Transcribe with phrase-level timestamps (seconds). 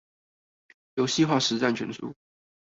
[0.95, 2.15] 遊戲化實戰全書